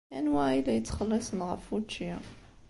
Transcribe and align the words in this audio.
Anwa 0.17 0.41
ay 0.51 0.59
la 0.65 0.73
yettxelliṣen 0.75 1.39
ɣef 1.49 1.63
wučči? 1.69 2.11